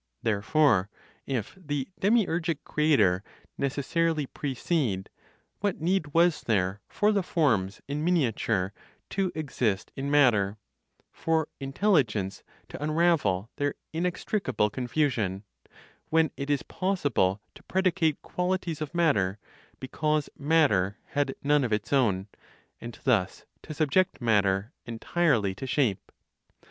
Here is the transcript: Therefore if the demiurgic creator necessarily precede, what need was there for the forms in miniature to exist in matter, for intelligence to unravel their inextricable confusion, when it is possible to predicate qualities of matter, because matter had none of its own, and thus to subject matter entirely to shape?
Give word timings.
Therefore 0.23 0.89
if 1.27 1.55
the 1.55 1.87
demiurgic 1.99 2.63
creator 2.63 3.23
necessarily 3.55 4.25
precede, 4.25 5.11
what 5.59 5.79
need 5.79 6.07
was 6.15 6.41
there 6.41 6.81
for 6.89 7.11
the 7.11 7.21
forms 7.21 7.81
in 7.87 8.03
miniature 8.03 8.73
to 9.11 9.31
exist 9.35 9.91
in 9.95 10.09
matter, 10.09 10.57
for 11.11 11.49
intelligence 11.59 12.41
to 12.69 12.81
unravel 12.81 13.51
their 13.57 13.75
inextricable 13.93 14.71
confusion, 14.71 15.43
when 16.09 16.31
it 16.35 16.49
is 16.49 16.63
possible 16.63 17.39
to 17.53 17.61
predicate 17.61 18.23
qualities 18.23 18.81
of 18.81 18.95
matter, 18.95 19.37
because 19.79 20.31
matter 20.35 20.97
had 21.09 21.35
none 21.43 21.63
of 21.63 21.71
its 21.71 21.93
own, 21.93 22.25
and 22.79 22.97
thus 23.03 23.45
to 23.61 23.71
subject 23.71 24.19
matter 24.19 24.73
entirely 24.83 25.53
to 25.53 25.67
shape? 25.67 26.11